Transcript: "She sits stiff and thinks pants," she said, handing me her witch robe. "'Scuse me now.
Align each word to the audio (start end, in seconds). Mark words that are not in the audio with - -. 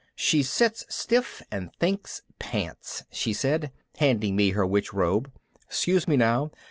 "She 0.15 0.41
sits 0.41 0.83
stiff 0.89 1.43
and 1.51 1.71
thinks 1.75 2.23
pants," 2.39 3.03
she 3.11 3.33
said, 3.33 3.71
handing 3.97 4.35
me 4.35 4.49
her 4.49 4.65
witch 4.65 4.93
robe. 4.95 5.31
"'Scuse 5.69 6.07
me 6.07 6.17
now. 6.17 6.49